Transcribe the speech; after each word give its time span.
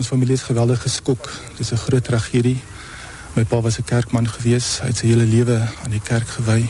Ons 0.00 0.08
familie 0.08 0.32
is 0.32 0.46
geweldig 0.48 0.80
geskok. 0.80 1.26
Dis 1.58 1.72
'n 1.72 1.76
groot 1.76 2.04
tragedie. 2.04 2.62
My 3.36 3.44
pa 3.44 3.60
was 3.60 3.78
'n 3.78 3.84
kerkman 3.84 4.28
gewees. 4.28 4.80
Hy 4.80 4.86
het 4.86 4.96
sy 4.96 5.06
hele 5.06 5.24
lewe 5.24 5.68
aan 5.84 5.90
die 5.90 6.00
kerk 6.00 6.28
gewy. 6.28 6.68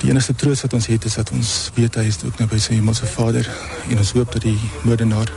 Die 0.00 0.10
enigste 0.10 0.34
troos 0.34 0.60
wat 0.60 0.72
ons 0.72 0.86
het 0.86 1.04
is 1.04 1.14
dat 1.14 1.30
ons 1.30 1.70
weet 1.74 1.94
hy 1.94 2.04
is 2.04 2.24
ook 2.24 2.38
nou 2.38 2.48
by 2.48 2.58
sy 2.58 2.74
hemelse 2.74 3.06
Vader 3.06 3.48
en 3.88 3.98
ons 3.98 4.12
hoop 4.12 4.32
dat 4.32 4.42
die 4.42 4.58
moordenaar 4.84 5.32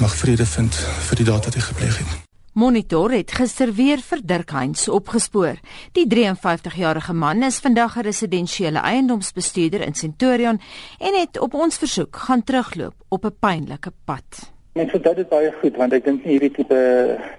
mag 0.00 0.16
vrede 0.16 0.46
vind 0.46 0.74
vir 0.74 1.16
die 1.16 1.24
daad 1.24 1.44
wat 1.44 1.54
hy 1.54 1.60
gepleeg 1.60 1.98
het. 1.98 2.06
Monitor 2.52 3.10
het 3.10 3.32
gister 3.32 3.74
weer 3.74 3.98
vir 3.98 4.20
Dirk 4.24 4.50
Heinz 4.50 4.88
opgespoor. 4.88 5.58
Die 5.92 6.06
53-jarige 6.06 7.12
man 7.12 7.42
is 7.42 7.58
vandag 7.58 7.96
'n 7.96 8.00
residensiële 8.00 8.78
eiendomsbestuurder 8.78 9.80
in 9.80 9.94
Centurion 9.94 10.60
en 10.98 11.14
het 11.20 11.38
op 11.38 11.54
ons 11.54 11.76
versoek 11.76 12.16
gaan 12.16 12.44
terugloop 12.44 12.94
op 13.08 13.24
'n 13.24 13.36
pynlike 13.40 13.92
pad. 14.04 14.57
Mens 14.72 14.90
vind 14.90 15.04
dit 15.04 15.28
baie 15.28 15.52
goed 15.60 15.76
want 15.76 15.92
ek 15.92 16.04
dink 16.04 16.24
nie 16.24 16.36
hierdie 16.36 16.52
tipe 16.54 16.78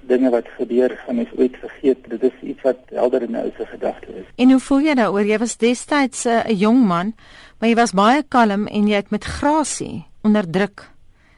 dinge 0.09 0.29
wat 0.33 0.47
gebeur 0.57 0.95
gaan 1.03 1.15
mens 1.21 1.33
ooit 1.37 1.55
vergeet. 1.61 2.09
Dit 2.09 2.23
is 2.23 2.37
iets 2.41 2.61
wat 2.67 2.79
helder 2.95 3.21
in 3.27 3.37
jou 3.37 3.51
se 3.57 3.65
gedagte 3.65 4.15
is. 4.21 4.27
En 4.35 4.51
hoe 4.51 4.59
voel 4.59 4.79
jy 4.89 4.95
daaroor? 4.99 5.25
Jy 5.25 5.37
was 5.37 5.57
destyds 5.57 6.25
eh, 6.25 6.43
'n 6.45 6.51
uh, 6.51 6.59
jong 6.59 6.81
man, 6.87 7.13
maar 7.59 7.69
jy 7.69 7.75
was 7.75 7.93
baie 7.93 8.23
kalm 8.27 8.67
en 8.67 8.87
jy 8.87 8.95
het 8.95 9.11
met 9.11 9.23
grasie 9.23 10.05
onderdruk 10.23 10.89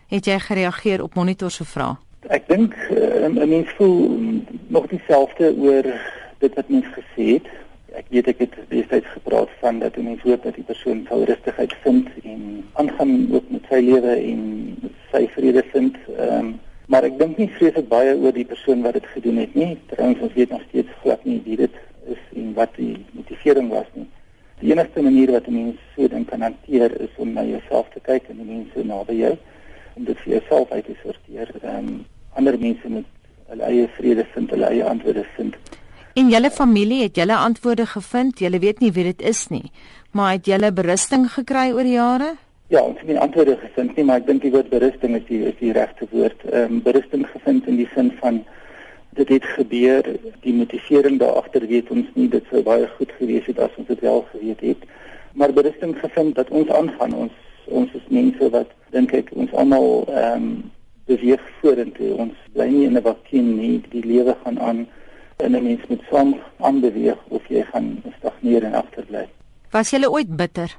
het 0.09 0.25
jy 0.25 0.39
gereageer 0.39 1.03
op 1.03 1.15
monitor 1.15 1.51
se 1.51 1.65
vrae. 1.65 1.95
Ek 2.29 2.47
dink 2.47 2.73
uh, 2.91 3.27
'n 3.27 3.49
mens 3.49 3.69
voel 3.77 4.19
nog 4.67 4.87
dieselfde 4.87 5.53
oor 5.57 5.85
dit 6.39 6.53
wat 6.55 6.69
mens 6.69 6.85
gesê 6.97 7.25
het. 7.37 7.47
Ek 7.93 8.05
weet 8.09 8.27
ek 8.27 8.39
het 8.39 8.55
destyds 8.69 9.07
gepraat 9.13 9.49
van 9.59 9.79
dat 9.79 9.97
'n 9.97 10.03
mens 10.03 10.21
hoop 10.21 10.43
dat 10.43 10.55
die 10.55 10.63
persoon 10.63 11.05
sou 11.09 11.23
rustigheid 11.23 11.73
vind 11.83 12.07
en 12.23 12.65
aangaan 12.73 13.27
ook 13.31 13.49
met 13.49 13.63
sy 13.69 13.79
lewe 13.79 14.15
en 14.15 14.41
sy 15.11 15.27
vrede 15.35 15.63
vind. 15.73 15.97
Ehm 16.17 16.37
um, 16.37 16.59
maar 16.91 17.05
ek 17.07 17.13
dink 17.19 17.37
nie 17.39 17.47
vreeslik 17.55 17.85
baie 17.87 18.17
oor 18.19 18.33
die 18.35 18.47
persoon 18.47 18.81
wat 18.83 18.97
dit 18.97 19.05
gedoen 19.13 19.37
het 19.39 19.53
nie. 19.55 19.77
Trouwens 19.93 20.23
ons 20.25 20.33
weet 20.35 20.49
nog 20.51 20.63
steeds 20.67 20.97
glad 21.03 21.21
nie 21.23 21.37
wie 21.45 21.55
dit 21.61 21.77
is 22.11 22.23
en 22.35 22.49
wat 22.57 22.73
die 22.75 22.97
motivering 23.15 23.69
was 23.71 23.87
nie. 23.93 24.07
Die 24.59 24.73
enigste 24.73 25.01
manier 25.01 25.31
wat 25.31 25.47
'n 25.47 25.53
mens 25.53 25.79
so 25.95 26.07
ding 26.07 26.25
kan 26.27 26.41
hanteer 26.41 26.91
is 27.01 27.13
om 27.17 27.31
na 27.33 27.43
jouself 27.43 27.87
te 27.93 27.99
kyk 27.99 28.27
en 28.29 28.37
die 28.37 28.49
mense 28.55 28.83
naby 28.83 29.15
jou 29.21 29.37
om 29.95 30.03
dit 30.03 30.17
vir 30.17 30.33
jouself 30.33 30.71
uit 30.71 30.85
te 30.85 30.95
sorteer. 31.03 31.49
Ehm 31.63 31.77
um, 31.77 32.05
ander 32.35 32.59
mense 32.59 32.89
moet 32.89 33.07
hulle 33.47 33.63
eie 33.63 33.87
vrede 33.87 34.25
vind, 34.33 34.49
hulle 34.49 34.65
eie 34.65 34.83
antwoorde 34.83 35.25
vind. 35.35 35.55
En 36.13 36.29
julle 36.29 36.51
familie 36.51 37.03
het 37.03 37.15
julle 37.15 37.35
antwoorde 37.35 37.85
gevind. 37.85 38.39
Julle 38.39 38.59
weet 38.59 38.79
nie 38.79 38.91
wie 38.91 39.03
dit 39.03 39.21
is 39.21 39.47
nie. 39.47 39.71
Maar 40.11 40.31
het 40.31 40.45
julle 40.45 40.71
berusting 40.71 41.29
gekry 41.31 41.71
oor 41.71 41.87
die 41.87 41.95
jare? 41.95 42.35
Ja, 42.71 42.79
ons 42.87 42.99
het 43.01 43.07
nie 43.07 43.19
antwoorde 43.19 43.57
gevind 43.59 43.97
nie, 43.97 44.03
maar 44.07 44.21
ek 44.21 44.27
dink 44.29 44.45
die 44.45 44.49
woord 44.53 44.69
berusting 44.71 45.17
is 45.17 45.23
die 45.27 45.41
is 45.49 45.55
die 45.59 45.73
regte 45.75 46.05
woord. 46.13 46.39
Ehm 46.47 46.77
um, 46.77 46.81
berusting 46.85 47.25
gevind 47.27 47.65
in 47.67 47.75
die 47.81 47.87
sin 47.91 48.13
van 48.21 48.37
dit 49.19 49.31
het 49.33 49.47
gebeur, 49.57 50.05
die 50.45 50.53
motivering 50.55 51.17
daar 51.19 51.41
agter 51.41 51.65
weet 51.67 51.89
ons 51.91 52.05
nie, 52.15 52.29
dit 52.31 52.45
sou 52.47 52.61
baie 52.63 52.85
goed 52.93 53.11
gewees 53.17 53.49
het 53.51 53.57
as 53.59 53.73
ons 53.81 53.89
dit 53.89 53.99
wel 53.99 54.23
geweet 54.29 54.63
het. 54.63 54.85
Maar 55.35 55.51
berusting 55.57 55.97
gevind 55.99 56.39
dat 56.39 56.53
ons 56.61 56.71
aangaan, 56.77 57.15
ons 57.25 57.35
ons 57.81 57.97
is 57.99 58.05
mense 58.07 58.49
wat 58.53 58.71
dink 58.95 59.11
ek 59.19 59.33
ons 59.35 59.51
almal 59.63 60.05
ehm 60.05 60.37
um, 60.37 60.47
beweeg 61.11 61.43
vorentoe. 61.59 62.13
Ons 62.23 62.37
bly 62.53 62.69
nie 62.71 62.85
in 62.85 62.95
'n 62.95 63.03
vakuum 63.09 63.49
nie, 63.57 63.81
die 63.97 64.05
lewe 64.05 64.37
gaan 64.45 64.59
aan 64.59 64.79
en 65.43 65.51
'n 65.59 65.63
mens 65.67 65.83
moet 65.91 66.07
saam 66.07 66.31
aanbeweeg 66.63 67.19
of 67.27 67.51
jy 67.51 67.65
gaan 67.73 67.91
stagneer 68.19 68.63
en 68.63 68.79
agterbly. 68.79 69.25
Was 69.75 69.91
jy 69.91 70.07
ooit 70.07 70.31
bitter? 70.37 70.77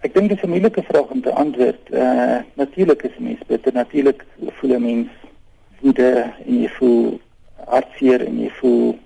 Ek 0.00 0.14
dink 0.14 0.28
dit 0.28 0.38
is 0.38 0.44
'n 0.44 0.48
moeilike 0.48 0.82
vraag 0.82 1.10
om 1.12 1.20
te 1.20 1.32
antwoord. 1.32 1.90
Eh 1.90 2.00
uh, 2.00 2.38
natuurlik 2.54 3.02
is 3.02 3.18
mens 3.18 3.40
bitter, 3.46 3.72
natuurlik 3.72 4.24
voel 4.58 4.70
'n 4.76 4.82
mens 4.82 5.08
woede 5.80 6.32
en 6.46 6.60
jy 6.62 6.68
voel 6.68 7.20
hartseer 7.66 8.24
en 8.26 8.40
jy 8.40 8.50
voel 8.50 8.98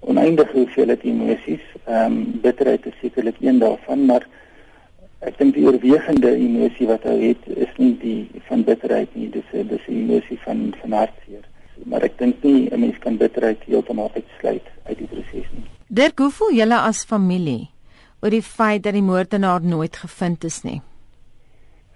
oneindige 0.00 0.52
hoeveelheid 0.52 1.02
emosies. 1.02 1.64
Ehm 1.84 2.12
um, 2.12 2.40
bitterheid 2.40 2.86
is 2.86 2.98
sekerlik 3.00 3.36
een 3.40 3.58
daarvan, 3.58 4.04
maar 4.04 4.26
ek 5.18 5.38
dink 5.38 5.54
die 5.54 5.66
oorwegende 5.66 6.32
emosie 6.34 6.86
wat 6.86 7.02
hy 7.02 7.16
het 7.20 7.44
is 7.46 7.76
nie 7.76 7.92
die 8.00 8.40
van 8.48 8.64
bitterheid 8.64 9.14
nie, 9.14 9.28
dis 9.30 9.52
dis 9.52 9.86
die 9.86 10.00
emosie 10.02 10.38
van 10.44 10.74
van 10.80 10.92
hartseer. 10.92 11.44
Maar 11.84 12.02
ek 12.08 12.18
dink 12.18 12.42
nie 12.42 12.68
'n 12.72 12.80
mens 12.80 12.98
kan 12.98 13.16
bitterheid 13.16 13.62
heeltemal 13.64 14.10
uitsluit 14.14 14.66
uit 14.88 14.98
die 14.98 15.06
proses 15.06 15.48
nie. 15.52 15.68
Dirk, 15.88 16.18
hoe 16.18 16.30
voel 16.30 16.52
julle 16.52 16.78
as 16.80 17.04
familie? 17.04 17.75
Oor 18.22 18.30
die 18.30 18.42
feit 18.42 18.82
dat 18.82 18.96
die 18.96 19.04
moordenaar 19.04 19.62
nooit 19.62 19.96
gevind 19.96 20.44
is 20.44 20.62
nie. 20.62 20.80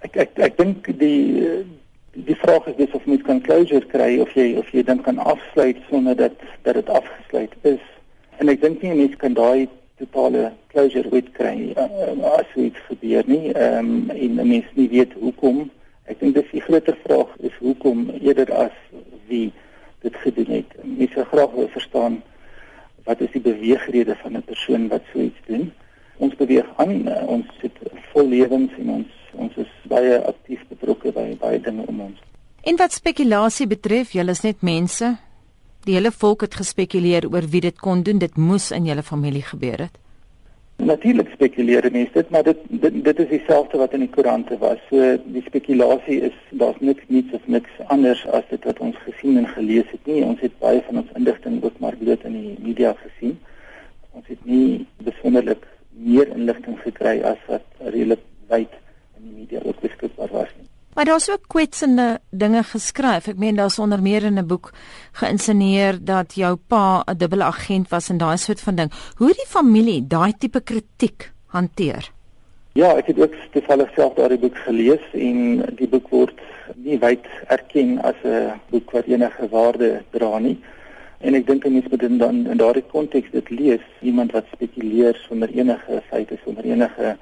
Ek 0.07 0.17
ek 0.17 0.39
ek 0.49 0.57
dink 0.57 0.89
die 1.01 1.65
die 2.13 2.37
vraag 2.43 2.67
is 2.67 2.77
dis 2.77 2.95
of 2.97 3.05
mens 3.07 3.23
kan 3.23 3.41
closure 3.41 3.87
kry 3.93 4.19
of 4.21 4.33
jy 4.35 4.55
of 4.59 4.69
jy 4.75 4.83
dan 4.83 5.03
kan 5.07 5.19
afsluit 5.19 5.79
sonder 5.89 6.17
dat 6.17 6.37
dat 6.67 6.75
dit 6.75 6.89
afgesluit 6.89 7.55
is. 7.63 7.83
En 8.39 8.49
ek 8.49 8.61
dink 8.61 8.83
nie 8.83 8.95
mense 8.95 9.21
kan 9.21 9.37
daai 9.37 9.69
totale 10.01 10.51
closure 10.73 11.13
ooit 11.13 11.29
kry 11.37 11.73
uh, 11.77 12.33
as 12.35 12.57
iets 12.57 12.81
gebeur 12.89 13.27
nie. 13.27 13.53
Ehm 13.53 14.11
um, 14.11 14.17
en 14.17 14.41
mense 14.41 14.73
nie 14.75 14.89
weet 14.93 15.13
hoekom. 15.21 15.69
Ek 16.11 16.19
dink 16.21 16.35
dis 16.35 16.51
die 16.53 16.65
groter 16.65 16.97
vraag 17.05 17.37
is 17.47 17.57
hoekom 17.61 18.09
eerder 18.19 18.51
as 18.57 18.77
wie 19.29 19.53
dit 20.03 20.17
gedoen 20.25 20.57
het. 20.59 20.75
Mense 20.83 21.25
graag 21.33 21.55
wil 21.55 21.69
verstaan 21.77 22.23
wat 23.05 23.21
is 23.21 23.33
die 23.33 23.45
beweegrede 23.45 24.17
van 24.23 24.37
'n 24.37 24.49
persoon 24.49 24.89
wat 24.89 25.05
so 25.13 25.21
iets 25.21 25.47
doen? 25.47 25.71
Ons 26.21 26.37
beweeg 26.37 26.69
aan 26.83 27.09
uh, 27.09 27.23
ons 27.37 27.47
sit 27.61 27.77
vol 28.13 28.29
lewens 28.35 28.77
en 28.83 28.93
ons 28.99 29.17
ons 29.41 29.57
is 29.63 29.73
baie 29.89 30.17
aktief 30.27 30.63
betrokke 30.69 31.13
by 31.17 31.31
baie 31.41 31.61
dinge 31.63 31.87
om 31.89 32.01
ons. 32.11 32.19
En 32.67 32.77
wat 32.77 32.93
spekulasie 32.93 33.67
betref, 33.71 34.13
julle 34.13 34.35
is 34.37 34.43
net 34.45 34.65
mense. 34.67 35.15
Die 35.87 35.97
hele 35.97 36.11
volk 36.13 36.45
het 36.45 36.59
gespekuleer 36.61 37.25
oor 37.31 37.47
wie 37.49 37.63
dit 37.65 37.79
kon 37.81 38.03
doen. 38.05 38.21
Dit 38.21 38.37
moes 38.37 38.69
in 38.77 38.89
julle 38.91 39.05
familie 39.07 39.47
gebeur 39.47 39.87
het. 39.87 39.97
Natuurlik 40.81 41.29
spekuleer 41.33 41.89
mense 41.93 42.13
dit, 42.13 42.31
maar 42.33 42.45
dit 42.45 42.61
dit, 42.69 43.01
dit 43.05 43.19
is 43.25 43.29
dieselfde 43.29 43.81
wat 43.81 43.93
in 43.97 44.05
die 44.05 44.13
koerante 44.13 44.57
was. 44.61 44.81
So 44.89 45.17
die 45.25 45.45
spekulasie 45.47 46.21
is 46.29 46.37
daar's 46.51 46.81
niks 46.81 47.05
niets 47.09 47.33
of 47.37 47.47
niks 47.47 47.81
anders 47.87 48.27
as 48.37 48.45
dit 48.53 48.65
wat 48.65 48.81
ons 48.81 48.97
gesien 49.05 49.37
en 49.41 49.49
gelees 49.57 49.89
het 49.93 50.09
nie. 50.09 50.23
Ons 50.25 50.41
het 50.45 50.57
baie 50.61 50.81
van 50.89 51.03
ons 51.03 51.13
inligting 51.21 51.61
ook 51.65 51.81
maar 51.81 51.97
bloot 52.01 52.25
in 52.29 52.39
die 52.39 52.57
media 52.61 52.95
gesien. 53.03 53.37
Ons 54.17 54.29
het 54.33 54.45
nie 54.45 54.87
besonderlik 55.05 55.65
meer 56.05 56.29
inligting 56.37 56.79
gekry 56.85 57.21
as 57.23 57.39
wat 57.49 57.65
redelik 57.79 58.23
wyd 58.49 58.73
in 59.19 59.29
die 59.29 59.37
media 59.43 59.61
ook 59.65 59.81
beskikbaar 59.81 60.33
was 60.33 60.53
nie. 60.57 60.69
Maar 60.95 61.05
daar's 61.05 61.31
ook 61.31 61.47
kwetsende 61.47 62.19
dinge 62.31 62.63
geskryf. 62.67 63.29
Ek 63.31 63.39
meen 63.39 63.57
daar's 63.57 63.79
onder 63.79 64.03
meer 64.03 64.25
in 64.27 64.39
'n 64.39 64.47
boek 64.47 64.73
geïnsinueer 65.13 66.05
dat 66.05 66.35
jou 66.35 66.57
pa 66.57 67.03
'n 67.07 67.17
dubbele 67.17 67.45
agent 67.45 67.89
was 67.89 68.11
en 68.11 68.19
daai 68.19 68.37
soort 68.37 68.61
van 68.61 68.75
ding. 68.75 68.91
Hoe 69.17 69.29
het 69.29 69.37
die 69.37 69.47
familie 69.47 70.07
daai 70.07 70.33
tipe 70.39 70.61
kritiek 70.61 71.33
hanteer? 71.47 72.11
Ja, 72.73 72.97
ek 72.97 73.07
het 73.07 73.19
ook 73.19 73.35
toevallig 73.53 73.91
self 73.95 74.15
daardie 74.15 74.39
boek 74.39 74.57
gelees 74.57 75.03
en 75.13 75.65
die 75.77 75.89
boek 75.89 76.09
word 76.09 76.41
nie 76.75 76.99
wyd 76.99 77.27
erken 77.47 78.03
as 78.03 78.15
'n 78.25 78.61
boek 78.71 78.91
wat 78.91 79.07
enige 79.07 79.49
waarde 79.49 80.03
dra 80.11 80.39
nie. 80.39 80.59
En 81.21 81.37
ek 81.37 81.47
dink 81.47 81.67
mense 81.69 81.89
moet 81.91 82.05
dan 82.19 82.47
in 82.49 82.61
daardie 82.61 82.85
konteks 82.89 83.31
dit 83.31 83.51
lees, 83.51 83.83
iemand 84.01 84.33
wat 84.33 84.47
spekuleer 84.55 85.19
sonder 85.27 85.51
enige 85.53 86.03
feite, 86.09 86.39
sonder 86.45 86.65
enige 86.65 87.17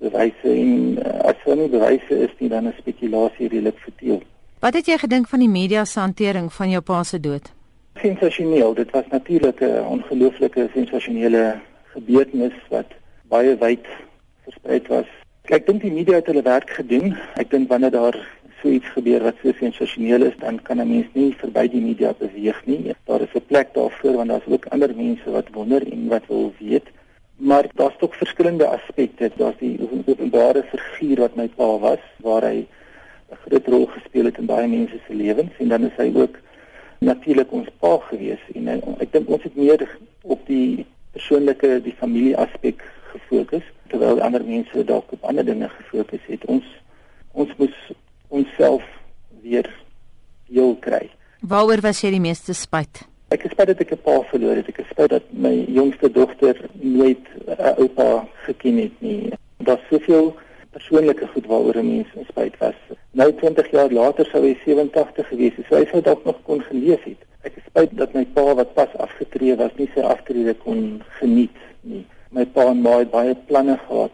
bewyse 0.00 0.48
en 0.52 0.96
uh, 0.98 1.12
as 1.30 1.42
daar 1.44 1.56
nie 1.56 1.68
bewyse 1.72 2.16
is 2.26 2.32
nie, 2.38 2.48
dan 2.48 2.70
is 2.70 2.78
spekulasie 2.80 3.48
redelik 3.48 3.78
verteel. 3.84 4.22
Wat 4.64 4.76
het 4.76 4.88
jy 4.88 4.96
gedink 5.00 5.28
van 5.28 5.44
die 5.44 5.52
media 5.52 5.84
se 5.84 6.00
hantering 6.00 6.48
van 6.52 6.72
jou 6.72 6.80
pa 6.80 7.02
se 7.04 7.20
dood? 7.20 7.52
Sensasioneel. 8.00 8.74
Dit 8.74 8.90
was 8.96 9.04
natuurlik 9.12 9.60
'n 9.60 9.84
ongelooflike 9.84 10.68
sensasionele 10.72 11.60
gebeurtenis 11.92 12.56
wat 12.68 12.92
baie 13.28 13.56
wyd 13.56 13.84
versprei 14.44 14.80
was. 14.88 15.08
Ek 15.44 15.66
dink 15.66 15.82
die 15.82 15.92
media 15.92 16.14
het 16.14 16.26
hulle 16.26 16.42
werk 16.42 16.70
gedoen. 16.70 17.16
Ek 17.36 17.50
dink 17.50 17.68
wanneer 17.68 17.90
daar 17.90 18.16
so 18.66 18.72
iets 18.72 18.88
gebeur 18.94 19.22
wat 19.22 19.38
so 19.42 19.52
sensasioneel 19.60 20.22
is, 20.26 20.36
dan 20.42 20.62
kan 20.62 20.80
'n 20.80 20.88
mens 20.88 21.06
nie 21.12 21.34
verby 21.42 21.68
die 21.68 21.80
media 21.80 22.14
beweeg 22.18 22.58
nie. 22.66 22.94
Daar 23.04 23.20
is 23.20 23.34
'n 23.34 23.46
plek 23.46 23.74
daarvoor 23.74 24.16
want 24.16 24.28
daar's 24.28 24.48
ook 24.48 24.66
ander 24.66 24.92
mense 24.96 25.30
wat 25.30 25.48
wonder 25.52 25.82
en 25.92 26.08
wat 26.08 26.26
wil 26.26 26.52
weet. 26.58 26.86
Maar 27.36 27.64
daar's 27.74 28.00
ook 28.00 28.14
verskillende 28.14 28.66
aspekte. 28.66 29.30
Daar's 29.36 29.58
die 29.58 29.78
openbare 30.06 30.62
figuur 30.62 31.18
wat 31.18 31.36
my 31.36 31.48
pa 31.48 31.78
was, 31.78 32.02
waar 32.16 32.42
hy 32.42 32.66
'n 33.30 33.36
groot 33.46 33.66
rol 33.66 33.86
gespeel 33.86 34.24
het 34.24 34.38
in 34.38 34.46
baie 34.46 34.68
mense 34.68 34.98
se 35.06 35.14
lewens 35.14 35.52
en 35.58 35.68
dan 35.68 35.84
is 35.84 35.96
hy 35.96 36.12
ook 36.14 36.38
natuurlik 36.98 37.52
ons 37.52 37.68
pa 37.78 37.98
gewees 37.98 38.42
en 38.54 38.68
ek 38.98 39.12
dink 39.12 39.28
ons 39.28 39.42
het 39.42 39.56
meer 39.56 39.98
op 40.22 40.46
die 40.46 40.86
persoonlike, 41.12 41.82
die 41.82 41.94
familie 41.98 42.36
aspek 42.36 42.84
gefokus 43.12 43.64
terwyl 43.88 44.20
ander 44.20 44.44
mense 44.44 44.84
dalk 44.84 45.12
op 45.12 45.24
ander 45.24 45.44
dinge 45.44 45.68
gefokus 45.68 46.24
het. 46.26 46.44
Ons 46.44 46.64
ons 47.32 47.56
moes 47.56 47.75
onsself 48.56 48.82
weer 49.42 49.68
heel 50.48 50.76
kry. 50.80 51.10
Waaroor 51.40 51.80
was 51.84 52.00
jy 52.00 52.10
die 52.16 52.22
meeste 52.22 52.54
spyt? 52.56 53.04
Ek 53.34 53.44
is 53.44 53.52
spyt 53.52 53.68
dat 53.72 53.80
ek 53.80 53.92
'n 53.92 54.02
pa 54.02 54.22
verloor 54.30 54.56
het. 54.56 54.68
Ek 54.68 54.78
is 54.78 54.88
spyt 54.90 55.10
dat 55.10 55.22
my 55.32 55.66
jongste 55.68 56.10
dogter 56.10 56.56
nooit 56.80 57.24
'n 57.46 57.74
oupa 57.76 58.26
geken 58.46 58.76
het 58.78 59.00
nie. 59.00 59.32
Daar's 59.58 59.82
soveel 59.90 60.36
persoonlike 60.70 61.26
goed 61.26 61.46
waaroor 61.46 61.76
'n 61.76 61.88
mens 61.88 62.28
spyt 62.28 62.56
was. 62.58 62.78
Nou 63.12 63.32
20 63.32 63.70
jaar 63.70 63.90
later 63.90 64.26
sou 64.26 64.42
hy 64.42 64.56
87 64.64 65.28
gewees 65.28 65.56
het. 65.56 65.66
So 65.68 65.76
hy 65.76 65.86
sou 65.86 66.02
dalk 66.02 66.24
nog 66.24 66.42
kon 66.42 66.62
geleef 66.62 67.04
het. 67.04 67.20
Ek 67.42 67.56
is 67.56 67.62
spyt 67.66 67.96
dat 67.96 68.14
my 68.14 68.24
pa 68.24 68.54
wat 68.54 68.74
pas 68.74 68.96
afgetree 68.96 69.56
was, 69.56 69.70
nie 69.76 69.90
sy 69.94 70.00
aftrede 70.00 70.54
kon 70.54 71.02
geniet 71.08 71.56
nie. 71.80 72.06
My 72.30 72.44
pa 72.44 72.66
en 72.66 72.80
ma 72.80 72.98
het 72.98 73.10
baie 73.10 73.34
planne 73.46 73.78
gehad 73.88 74.12